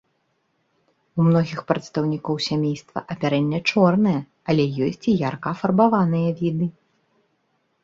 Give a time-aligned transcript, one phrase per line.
[1.19, 4.15] У многіх прадстаўнікоў сямейства апярэнне чорнае,
[4.53, 6.73] але ёсць і ярка афарбаваныя віды.